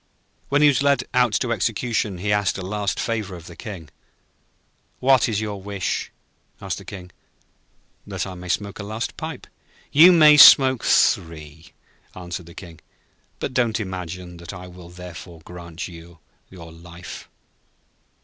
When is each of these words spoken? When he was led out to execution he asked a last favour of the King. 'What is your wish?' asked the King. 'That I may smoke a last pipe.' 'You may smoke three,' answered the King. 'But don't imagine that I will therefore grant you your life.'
When 0.49 0.63
he 0.63 0.67
was 0.67 0.81
led 0.81 1.03
out 1.13 1.33
to 1.33 1.51
execution 1.53 2.17
he 2.17 2.33
asked 2.33 2.57
a 2.57 2.63
last 2.65 2.99
favour 2.99 3.35
of 3.35 3.45
the 3.45 3.55
King. 3.55 3.89
'What 4.99 5.29
is 5.29 5.39
your 5.39 5.61
wish?' 5.61 6.09
asked 6.59 6.79
the 6.79 6.85
King. 6.85 7.11
'That 8.07 8.25
I 8.25 8.33
may 8.33 8.49
smoke 8.49 8.79
a 8.79 8.83
last 8.83 9.15
pipe.' 9.15 9.45
'You 9.91 10.11
may 10.11 10.37
smoke 10.37 10.83
three,' 10.83 11.71
answered 12.15 12.47
the 12.47 12.55
King. 12.55 12.79
'But 13.37 13.53
don't 13.53 13.79
imagine 13.79 14.37
that 14.37 14.53
I 14.53 14.65
will 14.67 14.89
therefore 14.89 15.41
grant 15.45 15.87
you 15.87 16.17
your 16.49 16.71
life.' 16.71 17.29